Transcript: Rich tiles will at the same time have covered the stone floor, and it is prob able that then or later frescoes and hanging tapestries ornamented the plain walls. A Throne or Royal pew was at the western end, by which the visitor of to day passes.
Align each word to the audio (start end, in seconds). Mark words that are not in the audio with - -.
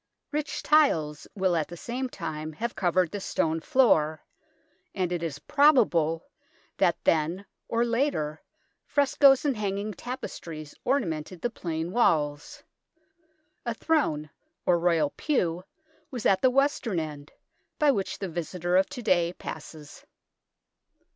Rich 0.31 0.63
tiles 0.63 1.27
will 1.35 1.55
at 1.55 1.67
the 1.67 1.77
same 1.77 2.09
time 2.09 2.53
have 2.53 2.73
covered 2.75 3.11
the 3.11 3.19
stone 3.19 3.59
floor, 3.59 4.23
and 4.95 5.11
it 5.11 5.21
is 5.21 5.37
prob 5.37 5.77
able 5.77 6.25
that 6.77 6.97
then 7.03 7.45
or 7.67 7.85
later 7.85 8.41
frescoes 8.87 9.45
and 9.45 9.55
hanging 9.55 9.93
tapestries 9.93 10.73
ornamented 10.83 11.39
the 11.43 11.51
plain 11.51 11.91
walls. 11.91 12.63
A 13.63 13.75
Throne 13.75 14.31
or 14.65 14.79
Royal 14.79 15.11
pew 15.17 15.63
was 16.09 16.25
at 16.25 16.41
the 16.41 16.49
western 16.49 16.99
end, 16.99 17.31
by 17.77 17.91
which 17.91 18.17
the 18.17 18.27
visitor 18.27 18.77
of 18.77 18.89
to 18.89 19.03
day 19.03 19.33
passes. 19.33 20.03